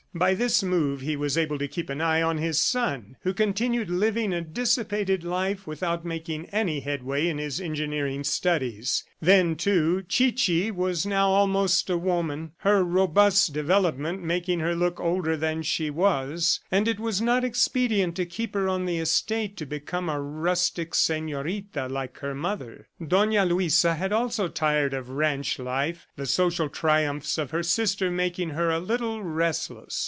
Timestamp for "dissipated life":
4.41-5.65